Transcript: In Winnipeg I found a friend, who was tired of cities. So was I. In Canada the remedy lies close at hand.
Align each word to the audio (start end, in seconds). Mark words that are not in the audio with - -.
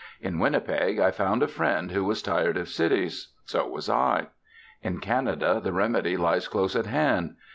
In 0.19 0.39
Winnipeg 0.39 0.97
I 0.99 1.11
found 1.11 1.43
a 1.43 1.47
friend, 1.47 1.91
who 1.91 2.03
was 2.03 2.23
tired 2.23 2.57
of 2.57 2.69
cities. 2.69 3.35
So 3.45 3.67
was 3.67 3.87
I. 3.87 4.29
In 4.81 4.99
Canada 4.99 5.61
the 5.63 5.73
remedy 5.73 6.17
lies 6.17 6.47
close 6.47 6.75
at 6.75 6.87
hand. 6.87 7.35